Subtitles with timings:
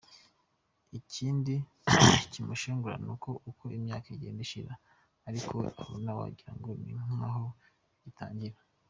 [0.99, 1.55] Ikindi
[2.31, 4.73] kimushengura nuko uko imyaka igenda ishira
[5.27, 7.45] ariko we abona wagirango ni nkaho
[7.89, 8.57] bigitangira.